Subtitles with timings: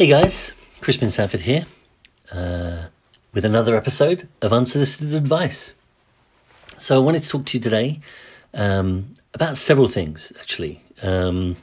[0.00, 1.66] Hey guys, Crispin Sanford here
[2.32, 2.84] uh,
[3.34, 5.74] with another episode of Unsolicited Advice.
[6.78, 8.00] So, I wanted to talk to you today
[8.54, 10.80] um, about several things actually.
[11.02, 11.56] Um,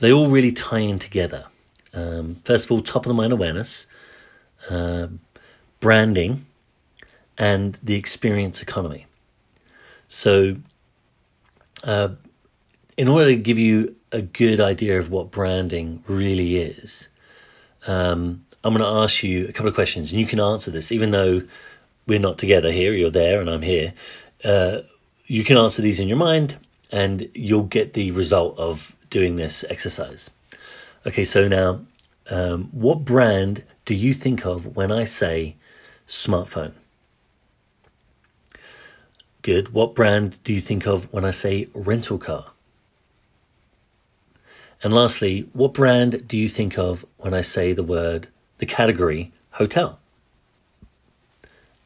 [0.00, 1.46] they all really tie in together.
[1.94, 3.86] Um, first of all, top of the mind awareness,
[4.68, 5.06] uh,
[5.80, 6.44] branding,
[7.38, 9.06] and the experience economy.
[10.08, 10.56] So,
[11.84, 12.10] uh,
[12.98, 17.08] in order to give you a good idea of what branding really is,
[17.86, 20.90] um, I'm going to ask you a couple of questions, and you can answer this,
[20.92, 21.42] even though
[22.06, 22.92] we're not together here.
[22.92, 23.94] You're there, and I'm here.
[24.44, 24.80] Uh,
[25.26, 26.56] you can answer these in your mind,
[26.90, 30.30] and you'll get the result of doing this exercise.
[31.06, 31.80] Okay, so now,
[32.30, 35.56] um, what brand do you think of when I say
[36.08, 36.72] smartphone?
[39.42, 39.72] Good.
[39.72, 42.46] What brand do you think of when I say rental car?
[44.82, 48.28] And lastly, what brand do you think of when I say the word,
[48.58, 49.98] the category hotel?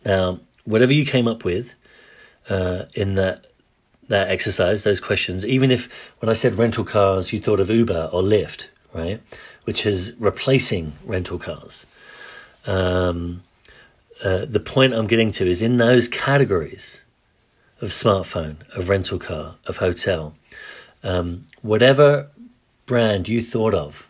[0.05, 1.75] Now, whatever you came up with
[2.49, 3.47] uh, in that
[4.09, 8.11] that exercise, those questions, even if when I said rental cars, you thought of Uber
[8.13, 9.23] or Lyft, right,
[9.65, 11.87] which is replacing rental cars.
[12.67, 13.43] Um,
[14.23, 17.05] uh, the point I'm getting to is in those categories
[17.81, 20.35] of smartphone, of rental car, of hotel,
[21.03, 22.29] um, whatever
[22.93, 24.07] brand you thought of,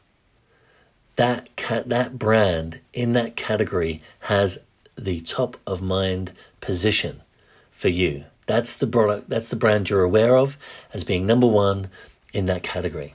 [1.15, 4.59] that ca- that brand in that category has
[4.99, 7.23] the top of mind position
[7.71, 8.25] for you.
[8.47, 9.29] That's the product.
[9.29, 10.57] That's the brand you're aware of
[10.93, 11.91] as being number one
[12.33, 13.15] in that category,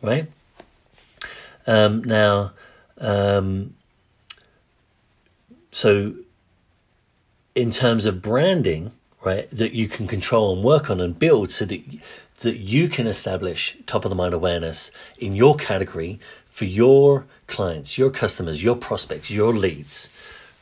[0.00, 0.30] right?
[1.66, 2.52] Um, now,
[2.98, 3.74] um,
[5.72, 6.14] so
[7.56, 8.92] in terms of branding,
[9.24, 11.82] right, that you can control and work on and build so that
[12.40, 17.98] that you can establish top of the mind awareness in your category for your clients,
[17.98, 20.10] your customers, your prospects, your leads,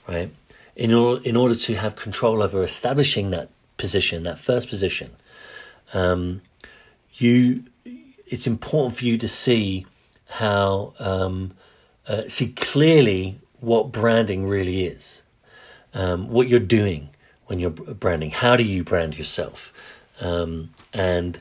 [0.09, 0.31] right?
[0.75, 5.11] In order, in order to have control over establishing that position, that first position,
[5.93, 6.43] um,
[7.15, 7.65] you,
[8.27, 9.87] it's important for you to see
[10.29, 11.53] how, um,
[12.07, 15.23] uh, see clearly what branding really is,
[15.95, 17.11] um, what you're doing
[17.47, 18.31] when you're branding.
[18.31, 19.73] How do you brand yourself?
[20.21, 21.39] Um, and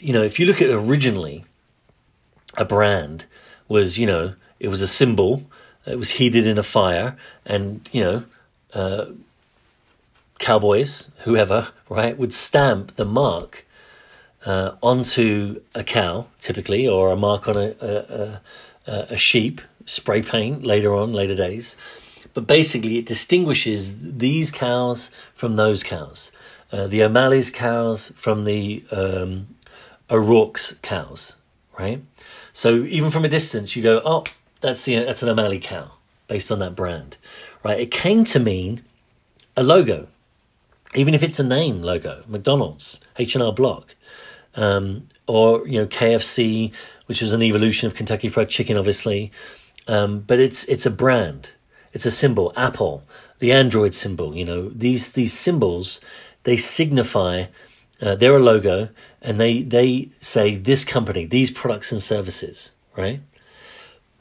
[0.00, 1.44] you know, if you look at originally,
[2.56, 3.26] a brand
[3.68, 5.44] was, you know, it was a symbol,
[5.86, 8.24] it was heated in a fire, and, you know,
[8.72, 9.06] uh,
[10.38, 13.64] cowboys, whoever, right, would stamp the mark
[14.44, 18.40] uh, onto a cow, typically, or a mark on a, a,
[18.86, 21.76] a, a sheep, spray paint later on, later days.
[22.34, 26.32] But basically, it distinguishes these cows from those cows.
[26.72, 29.46] Uh, the O'Malley's cows from the um,
[30.10, 31.34] O'Rourke's cows,
[31.78, 32.02] right?
[32.52, 34.24] So even from a distance, you go, oh,
[34.60, 35.92] that's the, that's an O'Malley cow
[36.28, 37.16] based on that brand,
[37.62, 37.80] right?
[37.80, 38.82] It came to mean
[39.56, 40.08] a logo,
[40.94, 43.94] even if it's a name logo, McDonald's, H and R Block,
[44.54, 46.72] um, or you know KFC,
[47.06, 49.32] which is an evolution of Kentucky Fried Chicken, obviously.
[49.86, 51.50] Um, but it's it's a brand,
[51.92, 52.52] it's a symbol.
[52.56, 53.02] Apple,
[53.38, 56.00] the Android symbol, you know these these symbols,
[56.44, 57.46] they signify
[58.00, 58.88] uh, they're a logo
[59.22, 63.20] and they they say this company, these products and services, right?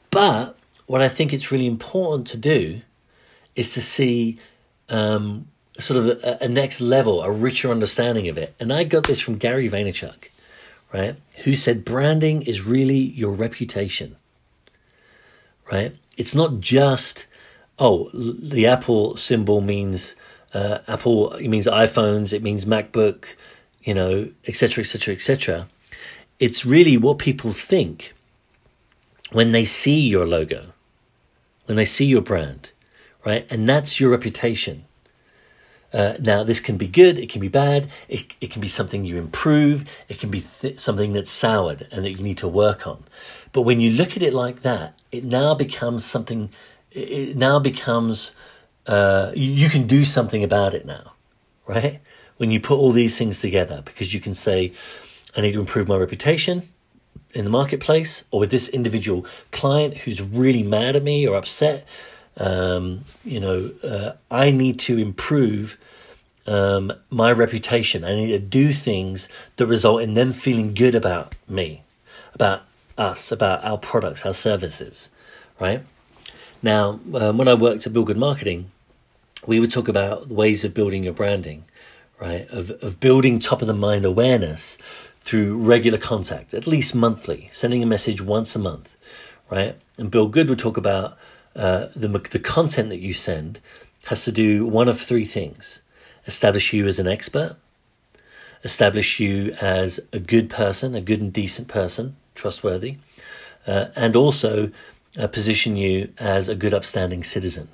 [0.09, 2.81] But what I think it's really important to do
[3.55, 4.39] is to see
[4.89, 5.47] um,
[5.79, 8.53] sort of a, a, next level, a richer understanding of it.
[8.59, 10.29] And I got this from Gary Vaynerchuk,
[10.93, 11.15] right?
[11.43, 14.15] Who said branding is really your reputation,
[15.71, 15.95] right?
[16.17, 17.25] It's not just
[17.79, 20.15] oh the Apple symbol means
[20.53, 23.35] uh, Apple it means iPhones, it means MacBook
[23.83, 25.67] you know, etc., etc., etc.
[26.39, 28.13] It's really what people think
[29.31, 30.73] when they see your logo,
[31.65, 32.71] when they see your brand,
[33.25, 33.45] right?
[33.49, 34.85] And that's your reputation.
[35.93, 39.05] Uh, now, this can be good, it can be bad, it, it can be something
[39.05, 42.87] you improve, it can be th- something that's soured and that you need to work
[42.87, 43.03] on.
[43.51, 46.49] But when you look at it like that, it now becomes something,
[46.91, 48.33] it now becomes,
[48.87, 51.13] uh, you can do something about it now,
[51.67, 52.01] right?
[52.37, 54.73] When you put all these things together because you can say,
[55.35, 56.69] I need to improve my reputation
[57.33, 61.85] in the marketplace or with this individual client who's really mad at me or upset.
[62.37, 65.77] Um, you know, uh, I need to improve
[66.47, 68.03] um, my reputation.
[68.03, 71.83] I need to do things that result in them feeling good about me,
[72.33, 72.63] about
[72.97, 75.09] us, about our products, our services,
[75.59, 75.81] right?
[76.61, 78.71] Now, um, when I worked at Bill Good Marketing,
[79.45, 81.65] we would talk about ways of building your branding
[82.23, 82.49] right?
[82.51, 84.77] Of, of building top of the mind awareness
[85.25, 88.95] through regular contact, at least monthly, sending a message once a month,
[89.51, 89.75] right?
[89.97, 91.17] And Bill Good would talk about
[91.53, 93.59] uh, the the content that you send
[94.05, 95.81] has to do one of three things:
[96.25, 97.57] establish you as an expert,
[98.63, 102.95] establish you as a good person, a good and decent person, trustworthy,
[103.67, 104.71] uh, and also
[105.19, 107.67] uh, position you as a good, upstanding citizen.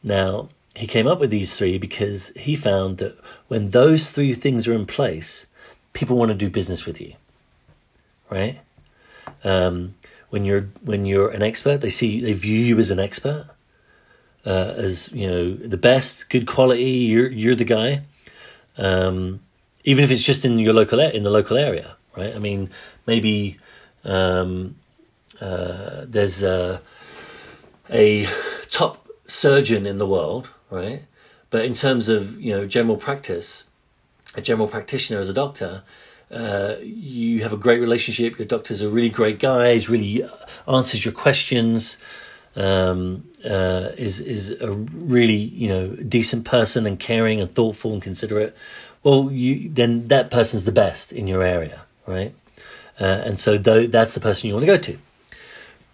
[0.00, 3.18] Now, he came up with these three because he found that
[3.48, 5.46] when those three things are in place,
[5.92, 7.14] people want to do business with you,
[8.30, 8.60] right?
[9.44, 9.94] Um,
[10.30, 13.46] when you're when you're an expert, they see they view you as an expert,
[14.44, 16.82] uh, as you know the best, good quality.
[16.82, 18.02] You're you're the guy,
[18.76, 19.40] um,
[19.84, 22.34] even if it's just in your local in the local area, right?
[22.34, 22.70] I mean,
[23.06, 23.58] maybe
[24.04, 24.76] um,
[25.40, 26.80] uh, there's a,
[27.90, 28.26] a
[28.70, 31.02] top surgeon in the world, right?
[31.50, 33.64] But in terms of you know general practice,
[34.34, 35.82] a general practitioner as a doctor,
[36.30, 38.38] uh, you have a great relationship.
[38.38, 39.74] Your doctor's a really great guy.
[39.74, 40.28] He's really
[40.66, 41.96] answers your questions.
[42.56, 48.02] Um, uh, is is a really you know decent person and caring and thoughtful and
[48.02, 48.56] considerate.
[49.02, 52.34] Well, you then that person's the best in your area, right?
[52.98, 54.98] Uh, and so th- that's the person you want to go to,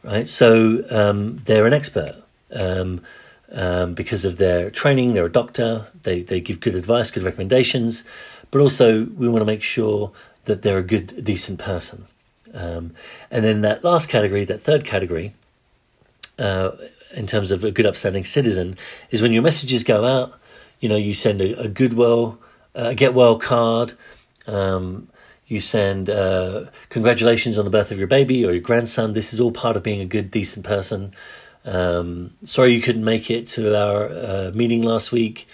[0.04, 0.28] right?
[0.28, 2.22] So um, they're an expert.
[2.52, 3.02] Um,
[3.52, 5.14] um, because of their training.
[5.14, 5.88] They're a doctor.
[6.02, 8.04] They they give good advice, good recommendations,
[8.50, 10.12] but also we want to make sure
[10.44, 12.06] that they're a good, decent person.
[12.52, 12.94] Um,
[13.30, 15.34] and then that last category, that third category,
[16.38, 16.72] uh,
[17.14, 18.76] in terms of a good, upstanding citizen,
[19.10, 20.38] is when your messages go out.
[20.80, 22.38] You know, you send a, a good well,
[22.74, 23.92] uh, get well card.
[24.46, 25.08] Um,
[25.46, 29.12] you send uh, congratulations on the birth of your baby or your grandson.
[29.12, 31.12] This is all part of being a good, decent person.
[31.64, 35.46] Um, sorry you couldn't make it to our uh, meeting last week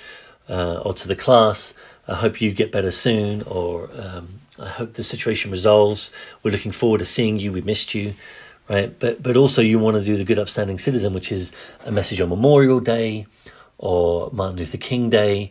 [0.48, 1.74] uh, or to the class.
[2.08, 6.12] I hope you get better soon, or um, I hope the situation resolves.
[6.42, 7.50] We're looking forward to seeing you.
[7.50, 8.14] We missed you,
[8.68, 8.96] right?
[8.98, 11.52] But but also you want to do the good upstanding citizen, which is
[11.84, 13.26] a message on Memorial Day,
[13.78, 15.50] or Martin Luther King Day,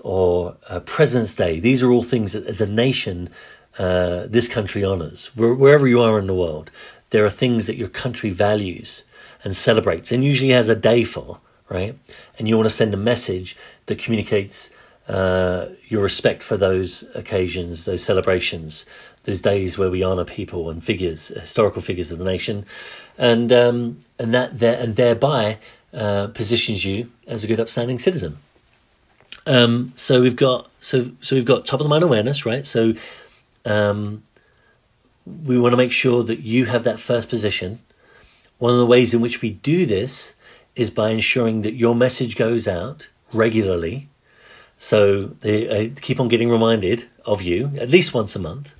[0.00, 1.60] or uh, President's Day.
[1.60, 3.30] These are all things that, as a nation,
[3.78, 5.30] uh, this country honors.
[5.36, 6.72] wherever you are in the world,
[7.10, 9.04] there are things that your country values
[9.44, 11.98] and celebrates and usually has a day for, right?
[12.38, 13.56] And you want to send a message
[13.86, 14.70] that communicates
[15.08, 18.86] uh, your respect for those occasions, those celebrations,
[19.24, 22.64] those days where we honor people and figures, historical figures of the nation,
[23.18, 25.58] and um, and that there and thereby
[25.92, 28.38] uh, positions you as a good, upstanding citizen.
[29.46, 32.66] Um, so we've got so so we've got top of the mind awareness, right?
[32.66, 32.94] So
[33.64, 34.22] um,
[35.26, 37.80] we want to make sure that you have that first position
[38.62, 40.34] one of the ways in which we do this
[40.76, 44.08] is by ensuring that your message goes out regularly.
[44.78, 48.72] So they uh, keep on getting reminded of you at least once a month.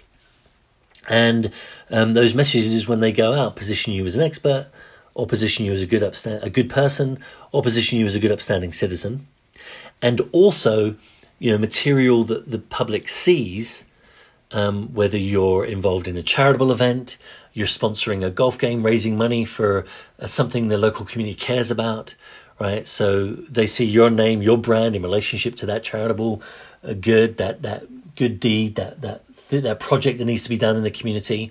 [1.09, 1.51] And
[1.91, 4.69] um, those messages, when they go out, position you as an expert,
[5.17, 7.19] or position you as a good upsta- a good person,
[7.51, 9.27] or position you as a good upstanding citizen,
[10.01, 10.95] and also,
[11.41, 13.83] you know, material that the public sees,
[14.53, 17.19] um, whether you're involved in a charitable event,
[17.53, 19.85] you're sponsoring a golf game, raising money for
[20.19, 22.15] uh, something the local community cares about,
[22.59, 22.87] right?
[22.87, 26.43] So they see your name, your brand in relationship to that charitable
[26.83, 27.85] uh, good, that that
[28.17, 31.51] good deed, that that that project that needs to be done in the community.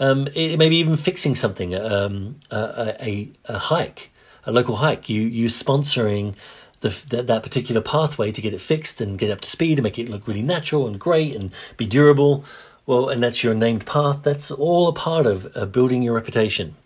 [0.00, 4.10] Um, it, maybe even fixing something, um, a, a, a, hike,
[4.44, 5.08] a local hike.
[5.08, 6.34] You you sponsoring
[6.80, 9.98] that, that particular pathway to get it fixed and get up to speed and make
[9.98, 12.44] it look really natural and great and be durable
[12.86, 14.22] well, and that's your named path.
[14.22, 16.76] That's all a part of uh, building your reputation.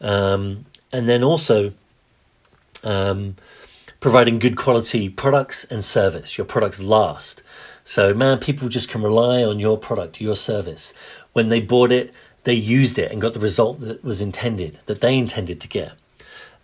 [0.00, 1.72] Um, and then also
[2.84, 3.36] um,
[4.00, 6.36] providing good quality products and service.
[6.38, 7.42] Your products last.
[7.84, 10.94] So, man, people just can rely on your product, your service.
[11.32, 12.12] When they bought it,
[12.44, 15.92] they used it and got the result that was intended, that they intended to get.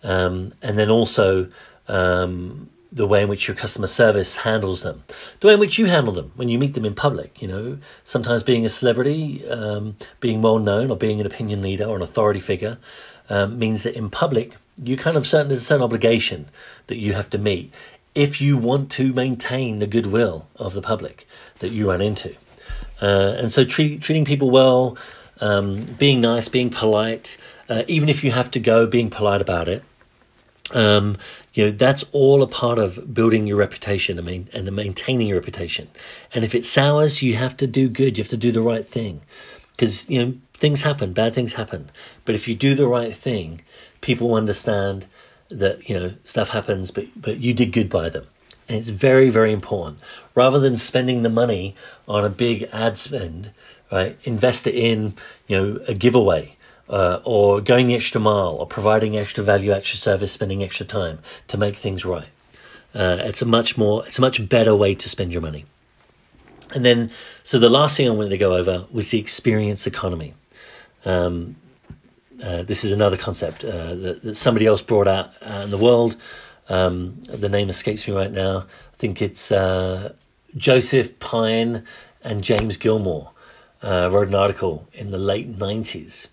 [0.03, 1.49] Um, and then also,
[1.89, 5.05] um, the way in which your customer service handles them,
[5.41, 7.43] the way in which you handle them when you meet them in public.
[7.43, 11.85] You know, sometimes being a celebrity, um, being well known, or being an opinion leader
[11.85, 12.79] or an authority figure
[13.29, 16.47] um, means that in public you kind of certain there's a certain obligation
[16.87, 17.75] that you have to meet
[18.15, 21.27] if you want to maintain the goodwill of the public
[21.61, 22.35] that you run into.
[23.01, 24.97] Uh, and so treat, treating people well,
[25.41, 27.37] um, being nice, being polite,
[27.69, 29.85] uh, even if you have to go, being polite about it.
[30.73, 31.17] Um,
[31.59, 35.39] you know that's all a part of building your reputation I mean, and maintaining your
[35.39, 35.89] reputation.
[36.33, 38.17] And if it sours, you have to do good.
[38.17, 39.23] You have to do the right thing,
[39.73, 41.91] because you know things happen, bad things happen.
[42.25, 43.63] But if you do the right thing,
[44.03, 45.09] people understand
[45.49, 48.29] that you know stuff happens, but but you did good by them.
[48.69, 49.99] And it's very very important.
[50.37, 51.75] Rather than spending the money
[52.07, 53.51] on a big ad spend,
[53.91, 54.17] right?
[54.23, 55.15] Invest it in
[55.49, 56.55] you know a giveaway
[56.89, 61.19] uh, or going the extra mile, or providing extra value, extra service, spending extra time
[61.47, 62.29] to make things right.
[62.95, 65.67] Uh, it's a much more, it's a much better way to spend your money.
[66.75, 67.11] And then,
[67.43, 70.35] so the last thing I wanted to go over was the experience economy.
[71.05, 71.57] Um,
[72.43, 75.79] uh, this is another concept uh, that, that, somebody else brought out uh, in the
[75.79, 76.17] world.
[76.69, 78.59] Um, the name escapes me right now.
[78.59, 80.13] I think it's uh,
[80.57, 81.85] Joseph Pine
[82.23, 83.31] and James Gilmore
[83.83, 86.29] uh, wrote an article in the late 90s.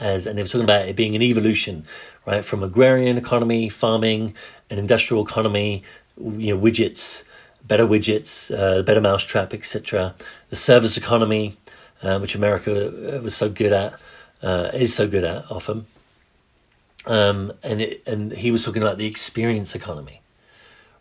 [0.00, 1.84] As, and they were talking about it being an evolution,
[2.26, 4.34] right, from agrarian economy, farming,
[4.70, 5.84] an industrial economy,
[6.16, 7.24] you know, widgets,
[7.62, 10.14] better widgets, uh, better mousetrap, etc.
[10.48, 11.58] The service economy,
[12.02, 14.00] uh, which America uh, was so good at,
[14.42, 15.86] uh, is so good at often.
[17.06, 20.20] Um, and it, and he was talking about the experience economy,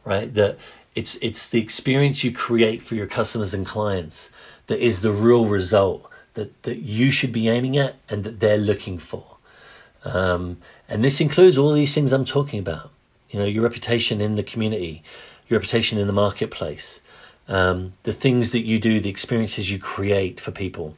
[0.06, 0.34] right?
[0.34, 0.58] That
[0.96, 4.29] it's it's the experience you create for your customers and clients
[4.68, 6.09] that is the real result
[6.39, 9.38] that that you should be aiming at and that they're looking for.
[10.05, 12.91] Um, and this includes all these things I'm talking about.
[13.29, 15.03] You know, your reputation in the community,
[15.48, 17.01] your reputation in the marketplace,
[17.48, 20.96] um, the things that you do, the experiences you create for people.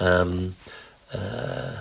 [0.00, 0.56] Um,
[1.14, 1.78] uh,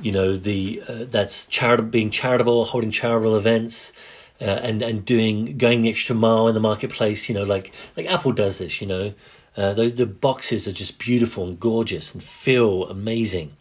[0.00, 3.92] you know, the uh, that's charitable, being charitable, holding charitable events,
[4.40, 7.28] uh, and and doing going the extra mile in the marketplace.
[7.28, 8.80] You know, like like Apple does this.
[8.80, 9.14] You know,
[9.58, 13.56] uh, those the boxes are just beautiful and gorgeous and feel amazing.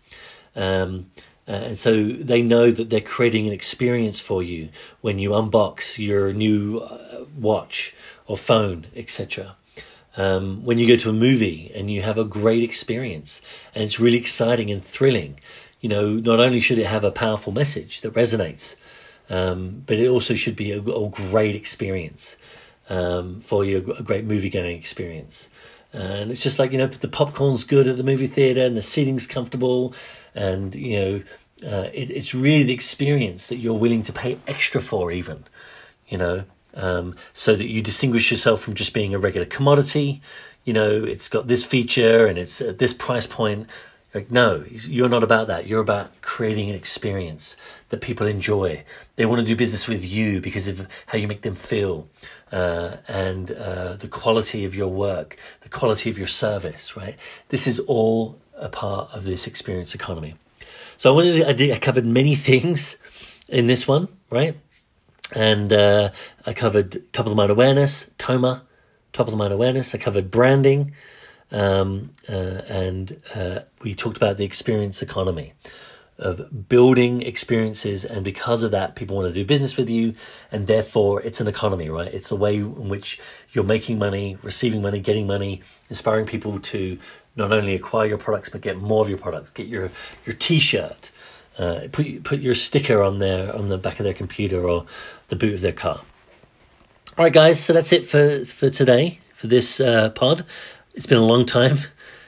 [0.56, 1.10] Um,
[1.48, 4.70] uh, and so they know that they're creating an experience for you
[5.02, 7.96] when you unbox your new uh, watch
[8.28, 9.56] or phone, etc.
[10.16, 13.42] Um, when you go to a movie and you have a great experience
[13.74, 15.40] and it's really exciting and thrilling,
[15.82, 18.76] you know, not only should it have a powerful message that resonates,
[19.32, 22.38] um, but it also should be a, a great experience
[22.88, 25.50] um, for you, a great movie going experience.
[25.94, 28.82] And it's just like, you know, the popcorn's good at the movie theater and the
[28.82, 29.94] seating's comfortable.
[30.36, 31.24] And you know
[31.64, 35.44] uh, it, it's really the experience that you're willing to pay extra for even
[36.08, 36.44] you know
[36.76, 40.22] um, so that you distinguish yourself from just being a regular commodity.
[40.64, 43.68] You know it's got this feature and it's at this price point.
[44.14, 45.68] Like no you're not about that.
[45.68, 47.58] You're about creating an experience
[47.90, 48.84] that people enjoy.
[49.16, 52.08] They want to do business with you because of how you make them feel
[52.52, 57.16] uh, and uh, the quality of your work the quality of your service right
[57.50, 60.36] this is all a part of this experience economy.
[60.98, 62.98] So I wanted I, did, I covered many things
[63.48, 64.58] in this one, right?
[65.34, 66.12] And uh,
[66.46, 68.64] I covered top of the mind awareness, TOMA,
[69.14, 69.94] top of the mind awareness.
[69.94, 70.94] I covered branding,
[71.52, 75.54] um, uh, and uh, we talked about the experience economy
[76.20, 80.16] of building experiences, and because of that, people want to do business with you,
[80.52, 82.12] and therefore it's an economy, right?
[82.14, 83.20] It's a way in which
[83.52, 86.98] you're making money, receiving money, getting money, inspiring people to
[87.36, 89.52] not only acquire your products but get more of your products.
[89.52, 89.92] Get your
[90.26, 91.12] your T-shirt,
[91.58, 94.86] uh, put put your sticker on their on the back of their computer or
[95.28, 96.02] the boot of their car.
[97.18, 97.64] All right, guys.
[97.64, 100.46] So that's it for for today for this uh, pod.
[100.96, 101.78] It's been a long time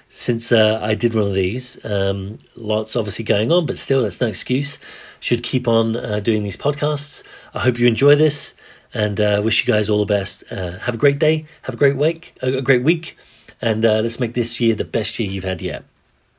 [0.10, 1.84] since uh, I did one of these.
[1.86, 4.78] Um, lots obviously going on, but still, that's no excuse.
[5.22, 7.24] Should keep on uh, doing these podcasts.
[7.54, 8.54] I hope you enjoy this
[8.94, 10.44] and uh, wish you guys all the best.
[10.52, 11.46] Uh, have a great day.
[11.62, 12.36] Have a great week.
[12.42, 13.16] A great week
[13.62, 15.84] and uh, let's make this year the best year you've had yet.